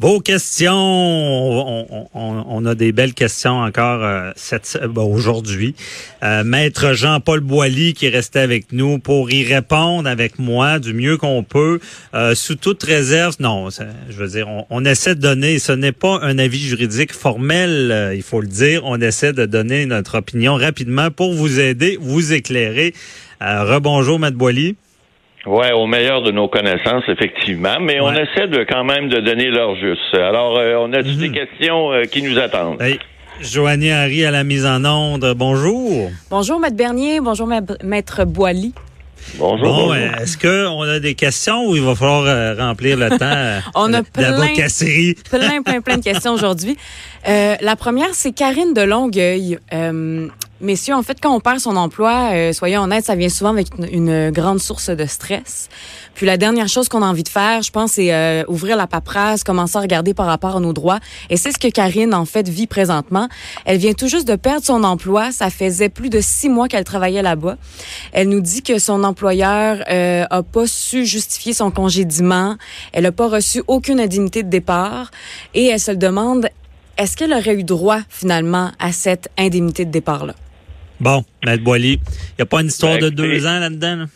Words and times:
Vos 0.00 0.20
questions, 0.20 0.72
on, 2.14 2.64
a 2.64 2.74
des 2.74 2.90
belles 2.90 3.12
questions 3.12 3.60
encore 3.60 4.02
euh, 4.02 4.32
ben, 4.88 5.02
aujourd'hui. 5.02 5.74
Euh, 6.22 6.42
Maître 6.42 6.94
Jean-Paul 6.94 7.40
Boilly 7.40 7.92
qui 7.92 8.06
est 8.06 8.08
resté 8.08 8.38
avec 8.38 8.72
nous 8.72 8.98
pour 8.98 9.30
y 9.30 9.44
répondre 9.44 10.08
avec 10.08 10.38
moi 10.38 10.78
du 10.78 10.94
mieux 10.94 11.18
qu'on 11.18 11.42
peut, 11.42 11.80
euh, 12.14 12.34
sous 12.34 12.54
toute 12.54 12.82
réserve. 12.82 13.36
Non, 13.40 13.68
je 13.68 14.16
veux 14.16 14.28
dire, 14.28 14.48
on, 14.48 14.64
on, 14.70 14.86
essaie 14.86 15.14
de 15.14 15.20
donner, 15.20 15.58
ce 15.58 15.72
n'est 15.72 15.92
pas 15.92 16.18
un 16.22 16.38
avis 16.38 16.60
juridique 16.60 17.12
formel, 17.12 18.14
il 18.16 18.22
faut 18.22 18.40
le 18.40 18.48
dire. 18.48 18.86
On 18.86 18.98
essaie 19.02 19.34
de 19.34 19.44
donner 19.44 19.84
notre 19.84 20.16
opinion 20.16 20.54
rapidement 20.54 21.10
pour 21.10 21.34
vous 21.34 21.60
aider, 21.60 21.98
vous 22.00 22.32
éclairer. 22.32 22.94
rebonjour, 23.42 24.18
Maître 24.18 24.38
Boilly. 24.38 24.76
Ouais, 25.46 25.72
au 25.72 25.86
meilleur 25.86 26.22
de 26.22 26.32
nos 26.32 26.48
connaissances, 26.48 27.04
effectivement, 27.08 27.80
mais 27.80 27.98
on 28.00 28.12
essaie 28.12 28.46
de 28.46 28.64
quand 28.68 28.84
même 28.84 29.08
de 29.08 29.20
donner 29.20 29.48
leur 29.48 29.74
juste. 29.74 30.14
Alors, 30.14 30.58
euh, 30.58 30.74
on 30.78 30.92
a 30.92 31.02
des 31.02 31.28
mhm. 31.28 31.32
questions 31.32 31.92
euh, 31.92 32.04
qui 32.04 32.22
nous 32.22 32.38
attendent? 32.38 32.80
Hey. 32.80 32.98
Joanie 33.40 33.90
Harry 33.90 34.22
à 34.26 34.30
la 34.30 34.44
mise 34.44 34.66
en 34.66 34.84
onde. 34.84 35.32
Bonjour. 35.34 36.10
Bonjour, 36.28 36.60
Maître 36.60 36.76
Bernier. 36.76 37.20
Bonjour, 37.20 37.48
Maître 37.82 38.24
Boily. 38.26 38.74
Bonjour. 39.38 39.88
Bon, 39.88 39.94
est-ce 39.94 40.36
qu'on 40.36 40.82
a 40.82 41.00
des 41.00 41.14
questions 41.14 41.68
ou 41.68 41.74
il 41.74 41.82
va 41.82 41.94
falloir 41.94 42.24
euh, 42.26 42.54
remplir 42.54 42.98
le 42.98 43.08
temps 43.08 43.70
On 43.74 43.94
a 43.94 44.02
plein, 44.02 44.32
plein, 45.30 45.62
plein, 45.62 45.80
plein 45.80 45.96
de 45.96 46.02
questions 46.02 46.34
aujourd'hui. 46.34 46.76
la 47.26 47.76
première, 47.76 48.12
c'est 48.12 48.32
Karine 48.32 48.74
de 48.74 48.82
Longueuil. 48.82 49.58
Messieurs, 50.62 50.94
en 50.94 51.02
fait, 51.02 51.16
quand 51.22 51.34
on 51.34 51.40
perd 51.40 51.58
son 51.58 51.74
emploi, 51.74 52.32
euh, 52.32 52.52
soyons 52.52 52.82
honnêtes, 52.82 53.06
ça 53.06 53.14
vient 53.14 53.30
souvent 53.30 53.48
avec 53.48 53.68
une, 53.90 54.30
grande 54.30 54.58
source 54.58 54.90
de 54.90 55.06
stress. 55.06 55.70
Puis 56.14 56.26
la 56.26 56.36
dernière 56.36 56.68
chose 56.68 56.90
qu'on 56.90 57.02
a 57.02 57.06
envie 57.06 57.22
de 57.22 57.30
faire, 57.30 57.62
je 57.62 57.70
pense, 57.70 57.92
c'est 57.92 58.12
euh, 58.12 58.44
ouvrir 58.46 58.76
la 58.76 58.86
paperasse, 58.86 59.42
commencer 59.42 59.78
à 59.78 59.80
regarder 59.80 60.12
par 60.12 60.26
rapport 60.26 60.56
à 60.56 60.60
nos 60.60 60.74
droits. 60.74 61.00
Et 61.30 61.38
c'est 61.38 61.50
ce 61.50 61.58
que 61.58 61.68
Karine, 61.68 62.12
en 62.12 62.26
fait, 62.26 62.46
vit 62.46 62.66
présentement. 62.66 63.26
Elle 63.64 63.78
vient 63.78 63.94
tout 63.94 64.06
juste 64.06 64.28
de 64.28 64.36
perdre 64.36 64.62
son 64.62 64.84
emploi. 64.84 65.32
Ça 65.32 65.48
faisait 65.48 65.88
plus 65.88 66.10
de 66.10 66.20
six 66.20 66.50
mois 66.50 66.68
qu'elle 66.68 66.84
travaillait 66.84 67.22
là-bas. 67.22 67.56
Elle 68.12 68.28
nous 68.28 68.40
dit 68.40 68.62
que 68.62 68.78
son 68.78 69.02
employeur 69.02 69.82
euh, 69.90 70.26
a 70.28 70.42
pas 70.42 70.66
su 70.66 71.06
justifier 71.06 71.54
son 71.54 71.70
congédiement. 71.70 72.56
Elle 72.92 73.06
a 73.06 73.12
pas 73.12 73.28
reçu 73.28 73.62
aucune 73.66 73.98
indemnité 73.98 74.42
de 74.42 74.50
départ. 74.50 75.10
Et 75.54 75.68
elle 75.68 75.80
se 75.80 75.92
le 75.92 75.96
demande, 75.96 76.50
est-ce 76.98 77.16
qu'elle 77.16 77.32
aurait 77.32 77.54
eu 77.54 77.64
droit, 77.64 78.00
finalement, 78.10 78.72
à 78.78 78.92
cette 78.92 79.30
indemnité 79.38 79.86
de 79.86 79.90
départ-là? 79.90 80.34
Bon, 81.00 81.24
Maître 81.44 81.64
Boily, 81.64 81.92
il 81.92 81.98
n'y 82.38 82.42
a 82.42 82.46
pas 82.46 82.60
une 82.60 82.66
histoire 82.66 82.98
ben, 82.98 83.04
de 83.04 83.08
deux 83.08 83.46
ans 83.46 83.58
là-dedans? 83.58 83.96
Là? 83.96 84.06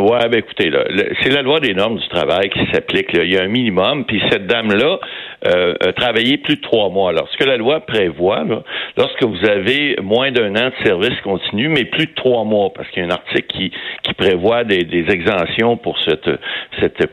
Ouais, 0.00 0.30
ben 0.30 0.38
écoutez, 0.38 0.70
là, 0.70 0.84
c'est 1.22 1.28
la 1.28 1.42
loi 1.42 1.60
des 1.60 1.74
normes 1.74 1.98
du 1.98 2.08
travail 2.08 2.48
qui 2.48 2.60
s'applique. 2.72 3.08
Il 3.12 3.30
y 3.30 3.36
a 3.36 3.42
un 3.42 3.48
minimum, 3.48 4.06
puis 4.06 4.22
cette 4.30 4.46
dame-là 4.46 4.98
euh, 5.46 5.74
a 5.78 5.92
travaillé 5.92 6.38
plus 6.38 6.56
de 6.56 6.62
trois 6.62 6.88
mois. 6.88 7.10
Alors, 7.10 7.28
ce 7.30 7.36
que 7.36 7.44
la 7.44 7.58
loi 7.58 7.80
prévoit, 7.80 8.44
là, 8.44 8.62
lorsque 8.96 9.22
vous 9.22 9.44
avez 9.44 9.96
moins 10.02 10.32
d'un 10.32 10.56
an 10.56 10.70
de 10.70 10.86
service 10.86 11.20
continu, 11.22 11.68
mais 11.68 11.84
plus 11.84 12.06
de 12.06 12.14
trois 12.14 12.44
mois, 12.44 12.72
parce 12.74 12.88
qu'il 12.88 13.02
y 13.02 13.06
a 13.06 13.08
un 13.08 13.12
article 13.12 13.46
qui, 13.48 13.72
prévoit 14.16 14.64
des, 14.64 14.84
des 14.84 15.10
exemptions 15.10 15.76
pour 15.76 15.98
cette, 16.00 16.28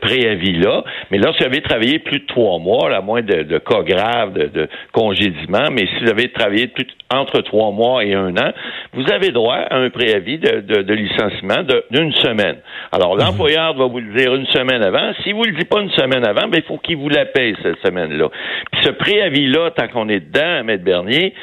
préavis-là, 0.00 0.84
mais 1.10 1.18
lorsque 1.18 1.40
vous 1.40 1.46
avez 1.46 1.62
travaillé 1.62 1.98
plus 1.98 2.20
de 2.20 2.26
trois 2.26 2.58
mois, 2.58 2.94
à 2.94 3.00
moins 3.00 3.22
de, 3.22 3.58
cas 3.58 3.82
graves, 3.82 4.32
de, 4.32 4.46
de, 4.46 4.68
congédiement, 4.92 5.70
mais 5.72 5.86
si 5.86 6.04
vous 6.04 6.10
avez 6.10 6.30
travaillé 6.32 6.66
plus 6.66 6.86
entre 7.10 7.40
trois 7.40 7.70
mois 7.70 8.04
et 8.04 8.14
un 8.14 8.36
an, 8.36 8.52
vous 8.92 9.10
avez 9.10 9.30
droit 9.30 9.56
à 9.56 9.76
un 9.76 9.90
préavis 9.90 10.38
de 10.38 10.92
licenciement 10.92 11.62
d'une 11.90 12.12
semaine. 12.12 12.56
Alors, 12.92 13.14
mhm. 13.14 13.22
l'employeur 13.22 13.74
doit 13.74 13.86
vous 13.86 14.00
le 14.00 14.12
dire 14.14 14.34
une 14.34 14.46
semaine 14.46 14.82
avant. 14.82 15.12
Si 15.22 15.32
vous 15.32 15.44
le 15.44 15.52
dites 15.52 15.68
pas 15.68 15.80
une 15.80 15.90
semaine 15.90 16.26
avant, 16.26 16.48
ben, 16.48 16.58
il 16.58 16.62
faut 16.62 16.78
qu'il 16.78 16.96
vous 16.96 17.08
la 17.08 17.26
paye 17.26 17.54
cette 17.62 17.78
semaine-là. 17.84 18.28
Puis 18.72 18.80
ce 18.84 18.90
préavis-là, 18.90 19.70
tant 19.72 19.88
qu'on 19.88 20.08
est 20.08 20.20
dedans, 20.20 20.68
M. 20.68 20.76
Bernier, 20.78 21.34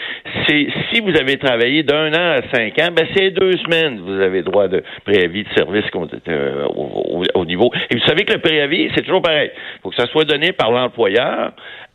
c'est 0.48 0.68
si 0.92 1.02
vous 1.02 1.16
avez 1.16 1.38
travaillé 1.38 1.84
d'un 1.84 2.14
an 2.14 2.40
à 2.40 2.42
cinq 2.54 2.80
ans, 2.80 2.90
ben, 2.96 3.08
c'est 3.16 3.32
deux 3.32 3.54
semaines. 3.58 4.00
Vous 4.00 4.22
avez 4.22 4.42
droit 4.42 4.68
de 4.68 4.84
préavis 5.06 5.44
de 5.44 5.50
service 5.56 5.86
euh, 6.28 6.66
au, 6.76 7.24
au, 7.34 7.46
niveau. 7.46 7.72
Et 7.90 7.96
vous 7.96 8.06
savez 8.06 8.26
que 8.26 8.34
le 8.34 8.40
préavis, 8.40 8.90
c'est 8.96 9.04
toujours 9.04 9.22
pareil. 9.22 9.52
Il 9.54 9.82
faut 9.84 9.90
que 9.90 9.96
ça 9.96 10.08
soit 10.08 10.26
donné 10.26 10.52
par 10.52 10.72
l'employeur 10.72 11.52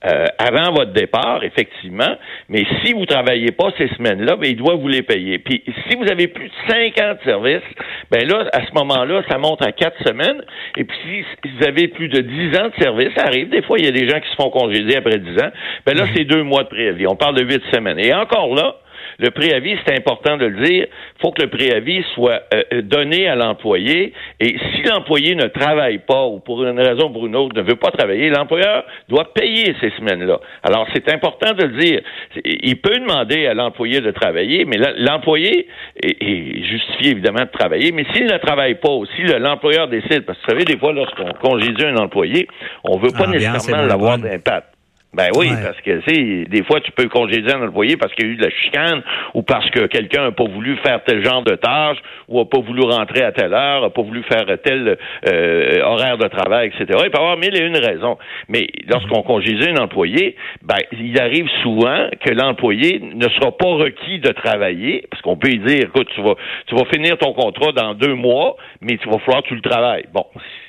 euh, 0.06 0.24
avant 0.38 0.72
votre 0.72 0.92
départ, 0.92 1.44
effectivement, 1.44 2.16
mais 2.48 2.64
si 2.82 2.94
vous 2.94 3.04
travaillez 3.04 3.52
pas 3.52 3.70
ces 3.76 3.88
semaines-là, 3.88 4.36
ben, 4.36 4.48
il 4.48 4.56
doit 4.56 4.74
vous 4.74 4.88
les 4.88 5.02
payer. 5.02 5.38
Puis 5.38 5.62
si 5.88 5.96
vous 5.96 6.10
avez 6.10 6.28
plus 6.28 6.48
de 6.48 6.72
cinq 6.72 6.98
ans 6.98 7.14
de 7.14 7.22
service, 7.22 7.62
ben 8.10 8.26
là, 8.26 8.48
à 8.52 8.66
ce 8.66 8.72
moment-là, 8.74 9.22
ça 9.28 9.36
monte 9.36 9.60
à 9.60 9.72
quatre 9.72 10.02
semaines. 10.06 10.42
Et 10.78 10.84
puis 10.84 10.96
si 11.04 11.50
vous 11.50 11.66
avez 11.66 11.88
plus 11.88 12.08
de 12.08 12.20
dix 12.20 12.58
ans 12.58 12.68
de 12.68 12.82
service, 12.82 13.10
ça 13.14 13.26
arrive. 13.26 13.50
Des 13.50 13.60
fois, 13.62 13.78
il 13.78 13.84
y 13.84 13.88
a 13.88 13.92
des 13.92 14.08
gens 14.08 14.20
qui 14.20 14.30
se 14.30 14.36
font 14.36 14.48
congédier 14.48 14.96
après 14.96 15.18
dix 15.18 15.38
ans. 15.38 15.50
Ben 15.84 15.94
là, 15.94 16.06
c'est 16.14 16.24
deux 16.24 16.44
mois 16.44 16.64
de 16.64 16.68
préavis. 16.68 17.06
On 17.06 17.16
parle 17.16 17.36
de 17.36 17.44
huit 17.44 17.62
semaines. 17.70 17.98
Et 17.98 18.14
encore 18.14 18.54
là, 18.54 18.76
le 19.18 19.30
préavis, 19.30 19.76
c'est 19.86 19.96
important 19.96 20.36
de 20.36 20.46
le 20.46 20.64
dire, 20.64 20.86
il 20.88 21.20
faut 21.20 21.32
que 21.32 21.42
le 21.42 21.48
préavis 21.48 22.04
soit 22.14 22.42
euh, 22.54 22.62
euh, 22.72 22.82
donné 22.82 23.28
à 23.28 23.34
l'employé. 23.34 24.12
Et 24.40 24.56
si 24.58 24.82
l'employé 24.82 25.34
ne 25.34 25.46
travaille 25.46 25.98
pas 25.98 26.26
ou 26.26 26.40
pour 26.40 26.64
une 26.64 26.80
raison 26.80 27.08
ou 27.08 27.12
pour 27.12 27.26
une 27.26 27.36
autre 27.36 27.56
ne 27.56 27.62
veut 27.62 27.76
pas 27.76 27.90
travailler, 27.90 28.30
l'employeur 28.30 28.84
doit 29.08 29.32
payer 29.34 29.74
ces 29.80 29.90
semaines-là. 29.90 30.40
Alors, 30.62 30.86
c'est 30.94 31.08
important 31.12 31.52
de 31.52 31.64
le 31.64 31.78
dire. 31.78 32.00
Il 32.44 32.80
peut 32.80 32.98
demander 32.98 33.46
à 33.46 33.54
l'employé 33.54 34.00
de 34.00 34.10
travailler, 34.10 34.64
mais 34.64 34.76
l'employé 34.98 35.68
est, 36.02 36.62
justifié 36.64 37.12
évidemment 37.12 37.44
de 37.44 37.58
travailler, 37.58 37.92
mais 37.92 38.04
s'il 38.14 38.26
ne 38.26 38.38
travaille 38.38 38.76
pas 38.76 38.90
ou 38.90 39.06
si 39.16 39.22
l'employeur 39.22 39.88
décide, 39.88 40.24
parce 40.24 40.38
que 40.38 40.44
vous 40.44 40.50
savez, 40.50 40.64
des 40.64 40.78
fois, 40.78 40.92
lorsqu'on 40.92 41.32
congédie 41.40 41.84
un 41.84 41.96
employé, 41.96 42.48
on 42.84 42.96
ne 42.98 43.02
veut 43.02 43.12
pas 43.12 43.26
ah, 43.26 43.30
nécessairement 43.30 43.86
l'avoir 43.86 44.18
d'impact. 44.18 44.79
Ben 45.12 45.28
oui, 45.36 45.48
parce 45.60 45.80
que 45.80 45.98
tu 46.08 46.44
des 46.44 46.62
fois 46.62 46.80
tu 46.80 46.92
peux 46.92 47.08
congédier 47.08 47.52
un 47.52 47.66
employé 47.66 47.96
parce 47.96 48.14
qu'il 48.14 48.26
y 48.26 48.28
a 48.28 48.32
eu 48.32 48.36
de 48.36 48.44
la 48.44 48.50
chicane 48.50 49.02
ou 49.34 49.42
parce 49.42 49.68
que 49.70 49.86
quelqu'un 49.86 50.22
n'a 50.22 50.30
pas 50.30 50.44
voulu 50.44 50.76
faire 50.84 51.02
tel 51.02 51.24
genre 51.24 51.42
de 51.42 51.56
tâche 51.56 51.98
ou 52.28 52.38
n'a 52.38 52.44
pas 52.44 52.60
voulu 52.60 52.82
rentrer 52.82 53.24
à 53.24 53.32
telle 53.32 53.52
heure, 53.52 53.82
n'a 53.82 53.90
pas 53.90 54.02
voulu 54.02 54.22
faire 54.22 54.46
tel 54.62 54.96
euh, 55.26 55.82
horaire 55.82 56.16
de 56.16 56.28
travail, 56.28 56.68
etc. 56.68 56.84
Il 57.04 57.10
peut 57.10 57.18
y 57.18 57.20
avoir 57.20 57.36
mille 57.36 57.56
et 57.56 57.66
une 57.66 57.76
raisons. 57.76 58.18
Mais 58.48 58.68
lorsqu'on 58.88 59.22
congédie 59.22 59.68
un 59.68 59.82
employé, 59.82 60.36
ben 60.62 60.78
il 60.92 61.18
arrive 61.18 61.48
souvent 61.62 62.08
que 62.24 62.30
l'employé 62.30 63.00
ne 63.00 63.28
sera 63.30 63.50
pas 63.50 63.66
requis 63.66 64.20
de 64.20 64.30
travailler 64.30 65.08
parce 65.10 65.22
qu'on 65.22 65.36
peut 65.36 65.48
lui 65.48 65.58
dire, 65.58 65.86
écoute, 65.86 66.08
tu 66.14 66.22
vas 66.22 66.34
tu 66.66 66.76
vas 66.76 66.84
finir 66.84 67.18
ton 67.18 67.32
contrat 67.32 67.72
dans 67.72 67.94
deux 67.94 68.14
mois, 68.14 68.54
mais 68.80 68.96
tu 68.98 69.08
vas 69.08 69.18
falloir 69.18 69.42
que 69.42 69.48
tu 69.48 69.56
le 69.56 69.62
travailles. 69.62 70.04
Bon, 70.12 70.24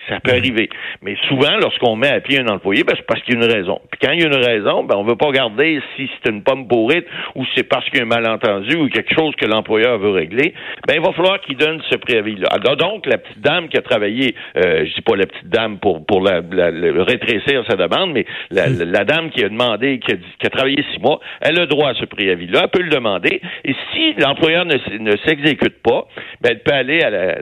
ça 0.09 0.19
peut 0.19 0.31
arriver. 0.31 0.69
Mais 1.01 1.15
souvent, 1.27 1.55
lorsqu'on 1.61 1.95
met 1.95 2.09
à 2.09 2.19
pied 2.19 2.39
un 2.39 2.47
employé, 2.47 2.83
ben, 2.83 2.93
c'est 2.95 3.05
parce 3.05 3.21
qu'il 3.21 3.35
y 3.35 3.37
a 3.37 3.45
une 3.45 3.51
raison. 3.51 3.79
Puis 3.91 3.99
quand 4.01 4.11
il 4.11 4.21
y 4.21 4.23
a 4.23 4.27
une 4.27 4.43
raison, 4.43 4.83
ben, 4.83 4.95
on 4.97 5.03
veut 5.03 5.15
pas 5.15 5.31
garder 5.31 5.81
si 5.95 6.09
c'est 6.23 6.31
une 6.31 6.43
pomme 6.43 6.67
pourrite 6.67 7.05
ou 7.35 7.45
c'est 7.55 7.63
parce 7.63 7.85
qu'il 7.89 7.99
y 7.99 8.01
a 8.01 8.03
un 8.03 8.07
malentendu 8.07 8.75
ou 8.75 8.89
quelque 8.89 9.13
chose 9.13 9.35
que 9.35 9.45
l'employeur 9.45 9.97
veut 9.99 10.11
régler. 10.11 10.53
Ben, 10.87 10.95
il 10.95 11.01
va 11.01 11.13
falloir 11.13 11.39
qu'il 11.41 11.57
donne 11.57 11.81
ce 11.89 11.95
préavis-là. 11.97 12.49
donc, 12.75 13.05
la 13.05 13.17
petite 13.17 13.41
dame 13.41 13.69
qui 13.69 13.77
a 13.77 13.81
travaillé, 13.81 14.35
euh, 14.57 14.85
je 14.85 14.93
dis 14.95 15.01
pas 15.01 15.15
la 15.15 15.25
petite 15.25 15.49
dame 15.49 15.77
pour, 15.79 16.05
pour 16.05 16.21
la, 16.21 16.41
rétrécir 17.03 17.63
sa 17.69 17.75
demande, 17.75 18.13
mais 18.13 18.25
la, 18.49 18.69
hmm. 18.69 19.05
dame 19.05 19.29
qui 19.31 19.43
a 19.43 19.49
demandé, 19.49 19.99
qui 19.99 20.13
a, 20.13 20.15
qui 20.15 20.47
a, 20.47 20.49
travaillé 20.49 20.83
six 20.93 20.99
mois, 20.99 21.19
elle 21.41 21.59
a 21.59 21.65
droit 21.65 21.89
à 21.89 21.93
ce 21.93 22.05
préavis-là, 22.05 22.61
elle 22.63 22.69
peut 22.69 22.83
le 22.83 22.89
demander. 22.89 23.41
Et 23.65 23.75
si 23.93 24.13
l'employeur 24.13 24.65
ne, 24.65 24.75
ne 24.99 25.15
s'exécute 25.25 25.81
pas, 25.83 26.07
ben, 26.41 26.51
elle 26.51 26.59
peut 26.59 26.73
aller 26.73 27.01
à 27.01 27.09
la, 27.09 27.35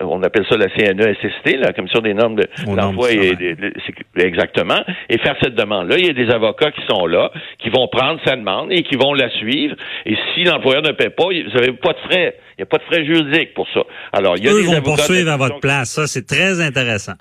on 0.00 0.22
appelle 0.22 0.46
ça 0.48 0.56
la 0.56 0.68
CNESST, 0.68 1.56
la 1.58 1.72
Commission 1.82 2.00
des 2.00 2.14
normes 2.14 2.36
de 2.36 2.48
l'emploi 2.66 3.08
exactement, 4.16 4.82
et 5.08 5.18
faire 5.18 5.36
cette 5.42 5.54
demande-là. 5.54 5.98
Il 5.98 6.06
y 6.06 6.10
a 6.10 6.12
des 6.12 6.30
avocats 6.30 6.70
qui 6.70 6.82
sont 6.88 7.06
là, 7.06 7.30
qui 7.58 7.70
vont 7.70 7.88
prendre 7.88 8.20
sa 8.24 8.36
demande 8.36 8.70
et 8.70 8.82
qui 8.82 8.96
vont 8.96 9.14
la 9.14 9.30
suivre. 9.30 9.74
Et 10.06 10.16
si 10.34 10.44
l'employeur 10.44 10.82
ne 10.82 10.92
paie 10.92 11.10
pas, 11.10 11.24
vous 11.24 11.58
n'avez 11.58 11.72
pas 11.72 11.92
de 11.92 11.98
frais. 12.08 12.36
Il 12.58 12.60
n'y 12.60 12.62
a 12.62 12.66
pas 12.66 12.78
de 12.78 12.84
frais 12.84 13.04
juridiques 13.04 13.54
pour 13.54 13.66
ça. 13.74 13.80
Alors, 14.12 14.36
il 14.36 14.44
y 14.44 14.48
a 14.48 14.52
Eux 14.52 14.62
des 14.62 14.66
vont 14.66 14.82
poursuivre 14.82 15.30
à 15.30 15.36
votre 15.36 15.60
place. 15.60 15.90
Ça, 15.90 16.06
c'est 16.06 16.26
très 16.26 16.60
intéressant. 16.60 17.14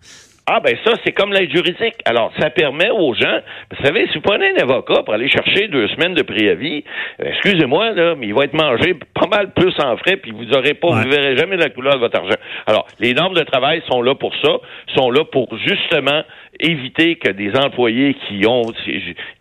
Ah 0.47 0.59
ben 0.59 0.75
ça, 0.83 0.93
c'est 1.03 1.11
comme 1.11 1.31
l'aide 1.31 1.51
juridique. 1.51 1.95
Alors, 2.05 2.31
ça 2.39 2.49
permet 2.49 2.89
aux 2.89 3.13
gens, 3.13 3.39
vous 3.69 3.85
savez, 3.85 4.07
si 4.07 4.15
vous 4.15 4.21
prenez 4.21 4.51
un 4.51 4.63
avocat 4.63 5.03
pour 5.03 5.13
aller 5.13 5.29
chercher 5.29 5.67
deux 5.67 5.87
semaines 5.89 6.15
de 6.15 6.23
préavis, 6.23 6.83
euh, 7.21 7.25
excusez-moi, 7.29 7.91
là, 7.91 8.15
mais 8.15 8.27
il 8.27 8.33
va 8.33 8.45
être 8.45 8.53
mangé 8.53 8.95
pas 9.13 9.27
mal 9.27 9.53
plus 9.53 9.73
en 9.79 9.95
frais, 9.97 10.17
puis 10.17 10.31
vous 10.31 10.51
aurez 10.53 10.73
pas, 10.73 10.87
vous 10.87 11.09
verrez 11.09 11.37
jamais 11.37 11.57
la 11.57 11.69
couleur 11.69 11.93
de 11.93 11.99
votre 11.99 12.19
argent. 12.19 12.37
Alors, 12.65 12.87
les 12.99 13.13
normes 13.13 13.35
de 13.35 13.43
travail 13.43 13.83
sont 13.87 14.01
là 14.01 14.15
pour 14.15 14.33
ça, 14.43 14.57
sont 14.95 15.11
là 15.11 15.23
pour 15.25 15.47
justement 15.57 16.23
éviter 16.59 17.15
que 17.15 17.29
des 17.29 17.55
employés 17.55 18.15
qui 18.27 18.45
ont 18.47 18.63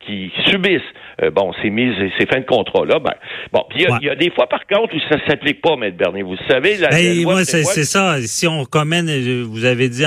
qui 0.04 0.32
subissent 0.46 0.80
euh, 1.22 1.30
bon 1.30 1.52
ces 1.62 1.70
mises 1.70 1.94
ces 2.18 2.26
fins 2.26 2.40
de 2.40 2.46
contrat 2.46 2.84
là 2.86 2.98
ben 2.98 3.14
bon 3.52 3.64
puis 3.68 3.84
il 4.00 4.06
y, 4.06 4.10
a 4.10 4.14
des 4.14 4.30
fois 4.30 4.48
par 4.48 4.66
contre 4.66 4.94
où 4.94 5.00
ça 5.10 5.18
s'applique 5.26 5.60
pas 5.60 5.76
maître 5.76 5.96
Bernier. 5.96 6.22
Vous 6.22 6.36
savez 6.48 6.76
la, 6.78 6.88
ben, 6.88 7.22
moi 7.22 7.44
c'est 7.44 7.64
ça. 7.64 8.16
Si 8.22 8.46
on 8.46 8.64
commène 8.64 9.08
vous 9.42 9.64
avez 9.64 9.88
dit 9.88 10.04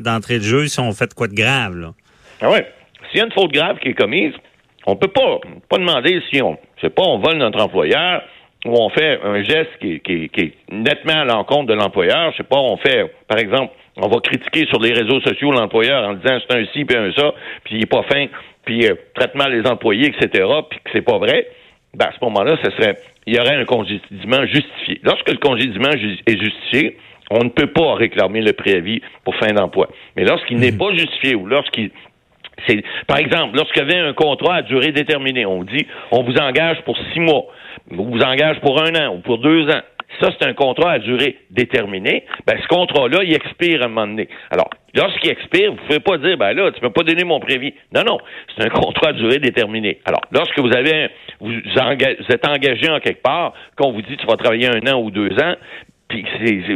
d'entrée 0.00 0.38
de 0.38 0.44
jeu 0.44 0.66
si 0.66 0.80
on 0.80 0.92
fait 0.92 1.12
quoi 1.14 1.28
de 1.28 1.34
grave 1.34 1.76
là. 1.76 1.92
Ah 2.40 2.50
ouais. 2.50 2.66
S'il 3.10 3.18
y 3.18 3.22
a 3.22 3.26
une 3.26 3.32
faute 3.32 3.52
grave 3.52 3.78
qui 3.78 3.88
est 3.88 3.94
commise 3.94 4.34
on 4.86 4.96
peut 4.96 5.08
pas 5.08 5.38
pas 5.68 5.78
demander 5.78 6.20
si 6.30 6.42
on 6.42 6.58
je 6.76 6.82
sais 6.82 6.90
pas 6.90 7.02
on 7.02 7.18
vole 7.18 7.38
notre 7.38 7.60
employeur 7.60 8.22
ou 8.66 8.74
on 8.80 8.88
fait 8.88 9.20
un 9.22 9.42
geste 9.42 9.70
qui, 9.80 10.00
qui, 10.00 10.30
qui 10.30 10.40
est 10.40 10.54
nettement 10.70 11.20
à 11.20 11.24
l'encontre 11.24 11.66
de 11.66 11.74
l'employeur. 11.74 12.32
Je 12.32 12.38
sais 12.38 12.48
pas 12.48 12.56
on 12.56 12.76
fait 12.76 13.10
par 13.28 13.38
exemple 13.38 13.72
on 13.96 14.08
va 14.08 14.20
critiquer 14.20 14.66
sur 14.66 14.80
les 14.80 14.92
réseaux 14.92 15.20
sociaux 15.20 15.52
l'employeur 15.52 16.08
en 16.08 16.14
disant 16.14 16.38
c'est 16.40 16.56
un 16.56 16.64
ci 16.72 16.84
puis 16.84 16.96
un 16.96 17.12
ça, 17.12 17.34
puis 17.64 17.76
il 17.76 17.82
est 17.82 17.90
pas 17.90 18.02
fin, 18.02 18.26
puis 18.64 18.86
euh, 18.86 18.94
traite 19.14 19.34
mal 19.34 19.52
les 19.52 19.68
employés, 19.68 20.08
etc., 20.08 20.46
puis 20.68 20.78
que 20.80 20.90
c'est 20.92 21.02
pas 21.02 21.18
vrai, 21.18 21.46
ben 21.94 22.06
à 22.06 22.12
ce 22.12 22.24
moment-là, 22.24 22.56
ce 22.62 22.70
serait 22.72 22.96
il 23.26 23.34
y 23.34 23.38
aurait 23.38 23.56
un 23.56 23.64
congédiement 23.64 24.44
justifié. 24.44 25.00
Lorsque 25.02 25.30
le 25.30 25.38
congédiement 25.38 25.90
est 25.90 26.38
justifié, 26.38 26.98
on 27.30 27.44
ne 27.44 27.48
peut 27.48 27.68
pas 27.68 27.94
réclamer 27.94 28.42
le 28.42 28.52
préavis 28.52 29.00
pour 29.24 29.34
fin 29.36 29.52
d'emploi. 29.52 29.88
Mais 30.16 30.24
lorsqu'il 30.24 30.58
n'est 30.58 30.72
mhm. 30.72 30.78
pas 30.78 30.92
justifié 30.92 31.34
ou 31.34 31.46
lorsqu'il 31.46 31.90
c'est 32.68 32.84
par 33.08 33.18
exemple, 33.18 33.56
lorsqu'il 33.56 33.82
y 33.82 33.84
avait 33.84 33.98
un 33.98 34.12
contrat 34.12 34.56
à 34.56 34.62
durée 34.62 34.92
déterminée, 34.92 35.44
on 35.44 35.64
dit 35.64 35.86
on 36.12 36.22
vous 36.22 36.36
engage 36.36 36.80
pour 36.82 36.96
six 37.12 37.20
mois, 37.20 37.46
on 37.90 37.96
vous 37.96 38.20
engage 38.20 38.60
pour 38.60 38.80
un 38.80 38.94
an 38.94 39.16
ou 39.16 39.18
pour 39.20 39.38
deux 39.38 39.68
ans 39.70 39.80
ça, 40.20 40.30
c'est 40.38 40.46
un 40.46 40.54
contrat 40.54 40.92
à 40.92 40.98
durée 40.98 41.38
déterminée. 41.50 42.24
Ben, 42.46 42.58
ce 42.60 42.68
contrat-là, 42.68 43.22
il 43.24 43.34
expire 43.34 43.82
à 43.82 43.86
un 43.86 43.88
moment 43.88 44.06
donné. 44.06 44.28
Alors, 44.50 44.70
lorsqu'il 44.94 45.30
expire, 45.30 45.72
vous 45.72 45.76
ne 45.76 45.86
pouvez 45.86 46.00
pas 46.00 46.18
dire, 46.18 46.36
ben 46.36 46.52
là, 46.52 46.70
tu 46.70 46.76
ne 46.76 46.88
peux 46.88 46.92
pas 46.92 47.02
donner 47.02 47.24
mon 47.24 47.40
prévis. 47.40 47.74
Non, 47.94 48.02
non, 48.04 48.18
c'est 48.56 48.64
un 48.64 48.70
contrat 48.70 49.08
à 49.08 49.12
durée 49.12 49.38
déterminée. 49.38 50.00
Alors, 50.04 50.22
lorsque 50.30 50.58
vous 50.58 50.72
avez, 50.74 51.08
vous, 51.40 51.52
êtes 51.52 52.48
engagé 52.48 52.88
en 52.90 53.00
quelque 53.00 53.22
part, 53.22 53.54
qu'on 53.76 53.92
vous 53.92 54.02
dit, 54.02 54.16
tu 54.16 54.26
vas 54.26 54.36
travailler 54.36 54.68
un 54.68 54.86
an 54.92 55.00
ou 55.00 55.10
deux 55.10 55.32
ans, 55.38 55.54
puis 56.08 56.24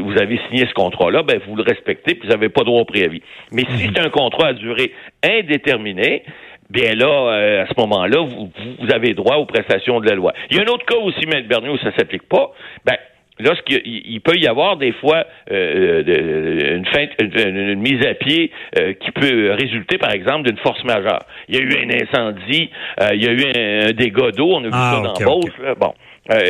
vous 0.01 0.19
avez 0.19 0.41
signé 0.49 0.67
ce 0.67 0.75
contrat-là, 0.75 1.23
ben 1.23 1.41
vous 1.47 1.55
le 1.55 1.63
respectez, 1.63 2.15
puis 2.15 2.27
vous 2.27 2.35
n'avez 2.35 2.49
pas 2.49 2.65
droit 2.65 2.81
au 2.81 2.85
préavis. 2.85 3.23
Mais 3.53 3.63
si 3.63 3.87
mhm. 3.87 3.93
c'est 3.95 4.01
un 4.01 4.11
contrat 4.11 4.49
à 4.49 4.53
durée 4.55 4.93
indéterminée, 5.23 6.25
bien 6.71 6.95
là, 6.95 7.07
euh, 7.07 7.63
à 7.63 7.67
ce 7.67 7.75
moment-là, 7.79 8.21
vous, 8.21 8.51
vous, 8.81 8.93
avez 8.93 9.15
droit 9.15 9.37
aux 9.37 9.47
prestations 9.47 10.01
de 10.01 10.09
la 10.09 10.15
loi. 10.15 10.33
Il 10.51 10.57
y 10.57 10.61
a 10.61 10.63
un 10.63 10.67
autre 10.67 10.85
cas 10.87 10.97
aussi, 10.97 11.25
M. 11.25 11.47
Bernier, 11.47 11.71
où 11.71 11.79
ça 11.79 11.95
s'applique 11.97 12.29
pas. 12.29 12.53
Ben, 12.85 12.97
lorsqu'il 13.39 14.21
peut 14.21 14.37
y 14.37 14.47
avoir 14.47 14.77
des 14.77 14.93
fois 14.93 15.25
euh, 15.51 16.03
euh 16.07 16.77
une, 16.77 16.87
fin, 16.87 17.07
une, 17.21 17.81
mise 17.81 18.05
à 18.07 18.15
pied 18.15 18.51
euh, 18.79 18.93
qui 18.95 19.11
peut 19.11 19.53
résulter, 19.53 19.99
par 19.99 20.13
exemple, 20.13 20.49
d'une 20.49 20.59
force 20.59 20.83
majeure. 20.85 21.23
Il 21.49 21.57
y 21.57 21.59
a 21.59 21.63
eu 21.63 21.85
un 21.85 21.91
incendie, 21.91 22.71
euh, 23.01 23.15
il 23.15 23.25
y 23.25 23.29
a 23.29 23.33
eu 23.33 23.89
un, 23.89 23.93
dégât 23.93 24.33
d'eau, 24.33 24.51
on 24.53 24.65
a 24.65 24.69
vu 24.69 24.71
ah, 24.73 24.93
ça 24.95 25.01
dans 25.03 25.41
okay, 25.41 25.75
Bon, 25.79 25.95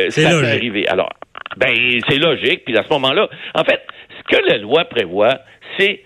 ça 0.09 0.29
peut 0.29 0.45
arriver. 0.45 0.87
Alors, 0.87 1.09
ben 1.57 1.73
c'est 2.07 2.17
logique. 2.17 2.65
Puis 2.65 2.77
à 2.77 2.83
ce 2.83 2.89
moment-là, 2.93 3.29
en 3.55 3.63
fait, 3.63 3.81
ce 4.17 4.35
que 4.35 4.41
la 4.49 4.57
loi 4.57 4.85
prévoit, 4.85 5.39
c'est 5.77 6.01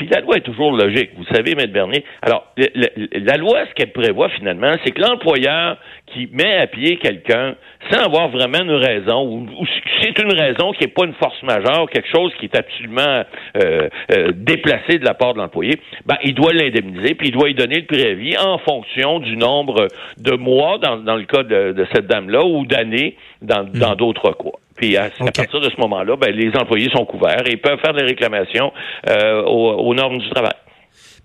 puis 0.00 0.08
la 0.10 0.20
loi 0.22 0.38
est 0.38 0.40
toujours 0.40 0.72
logique, 0.72 1.10
vous 1.14 1.26
savez, 1.26 1.54
Maître 1.54 1.74
Bernier. 1.74 2.02
Alors, 2.22 2.46
la, 2.56 3.36
loi, 3.36 3.66
ce 3.68 3.74
qu'elle 3.74 3.92
prévoit 3.92 4.30
finalement, 4.30 4.72
c'est 4.82 4.92
que 4.92 5.02
l'employeur 5.02 5.76
qui 6.06 6.26
met 6.32 6.56
à 6.56 6.66
pied 6.66 6.96
quelqu'un 6.96 7.54
sans 7.90 8.06
avoir 8.06 8.30
vraiment 8.30 8.62
une 8.62 8.70
raison, 8.70 9.28
ou, 9.28 9.66
c'est 10.00 10.18
une 10.18 10.32
raison 10.32 10.72
qui 10.72 10.84
n'est 10.84 10.90
pas 10.90 11.04
une 11.04 11.12
force 11.12 11.42
majeure, 11.42 11.90
quelque 11.90 12.08
chose 12.08 12.32
qui 12.38 12.46
est 12.46 12.56
absolument 12.56 13.24
euh, 13.62 13.90
euh, 14.10 14.32
déplacé 14.34 14.98
de 14.98 15.04
la 15.04 15.12
part 15.12 15.34
de 15.34 15.38
l'employé, 15.38 15.78
ben, 16.06 16.16
il 16.24 16.32
doit 16.32 16.54
l'indemniser, 16.54 17.14
puis 17.14 17.28
il 17.28 17.32
doit 17.32 17.48
lui 17.48 17.54
donner 17.54 17.80
le 17.80 17.86
préavis 17.86 18.38
en 18.38 18.56
fonction 18.56 19.18
du 19.18 19.36
nombre 19.36 19.88
de 20.16 20.32
mois, 20.32 20.78
dans, 20.78 20.96
dans 20.96 21.16
le 21.16 21.24
cas 21.24 21.42
de, 21.42 21.72
de 21.72 21.86
cette 21.92 22.06
dame-là, 22.06 22.42
ou 22.42 22.64
d'années 22.64 23.18
dans 23.42 23.64
hmm. 23.64 23.96
d'autres 23.96 24.32
cas. 24.32 24.58
Puis 24.80 24.96
à, 24.96 25.10
partir 25.10 25.60
de 25.60 25.68
ce 25.68 25.78
moment-là, 25.78 26.16
ben, 26.16 26.34
les 26.34 26.50
employés 26.56 26.88
sont 26.90 27.04
couverts 27.04 27.46
et 27.46 27.58
peuvent 27.58 27.78
faire 27.80 27.92
des 27.92 28.02
réclamations 28.02 28.72
euh, 29.10 29.42
aux, 29.42 29.94
normes 29.94 30.18
du 30.18 30.30
travail. 30.30 30.54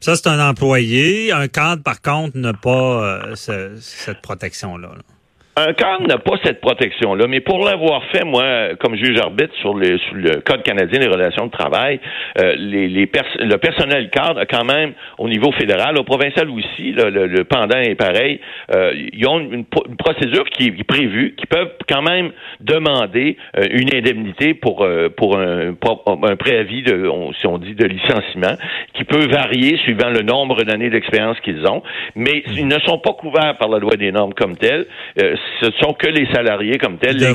Ça, 0.02 0.18
c'est 0.18 0.28
un 0.28 0.46
employé. 0.46 1.32
Un 1.32 1.48
cadre, 1.48 1.82
par 1.82 2.02
contre, 2.02 2.38
n'a 2.38 2.52
pas 2.52 3.30
euh, 3.30 3.36
cette 3.36 4.22
protection-là. 4.22 4.90
là 4.90 5.15
un 5.58 5.74
cadre 5.74 6.06
n'a 6.06 6.18
pas 6.18 6.34
cette 6.44 6.60
protection-là, 6.60 7.28
mais 7.30 7.40
pour 7.40 7.64
l'avoir 7.64 8.04
fait, 8.12 8.26
moi, 8.26 8.76
comme 8.80 8.96
juge 8.96 9.18
arbitre 9.18 9.54
sur, 9.62 9.74
le 9.74 10.42
Code 10.42 10.64
canadien 10.64 11.00
des 11.00 11.08
relations 11.08 11.46
de 11.46 11.52
travail, 11.52 12.02
euh, 12.40 12.56
les, 12.58 12.90
les 12.90 13.10
le 13.40 13.56
personnel 13.56 14.10
cadre 14.10 14.44
quand 14.50 14.66
même, 14.66 14.94
au 15.18 15.30
niveau 15.30 15.54
fédéral, 15.54 15.98
au 15.98 16.04
provincial 16.04 16.50
aussi, 16.50 16.92
le, 16.92 17.44
pendant 17.44 17.78
est 17.78 17.96
pareil, 17.96 18.42
euh, 18.76 18.92
ils 19.14 19.26
ont 19.28 19.40
une, 19.40 19.64
procédure 19.98 20.44
qui 20.50 20.66
est 20.68 20.84
prévue, 20.84 21.36
qui 21.38 21.46
peuvent 21.46 21.72
quand 21.88 22.02
même 22.02 22.32
demander 22.60 23.38
euh, 23.58 23.64
une 23.72 23.96
indemnité 23.96 24.56
pour, 24.56 24.86
pour 25.16 25.38
un, 25.38 25.70
un 25.70 26.36
préavis, 26.36 26.84
de, 26.84 27.10
si 27.40 27.48
on 27.48 27.58
dit, 27.60 27.76
de 27.76 27.86
licenciement, 27.86 28.58
qui 28.94 29.06
peut 29.06 29.26
varier 29.28 29.78
suivant 29.78 30.10
le 30.10 30.22
nombre 30.22 30.64
d'années 30.64 30.90
d'expérience 30.90 31.40
qu'ils 31.42 31.66
ont, 31.66 31.82
mais 32.16 32.44
ils 32.56 32.68
ne 32.68 32.80
sont 32.80 32.98
pas 32.98 33.14
couverts 33.14 33.56
par 33.58 33.70
la 33.70 33.80
loi 33.80 33.96
des 33.96 34.12
normes 34.12 34.34
comme 34.34 34.58
telle 34.58 34.86
ce 35.62 35.72
sont 35.80 35.94
que 35.94 36.08
les 36.08 36.28
salariés 36.34 36.78
comme 36.78 36.98
tels. 36.98 37.18
Les 37.18 37.34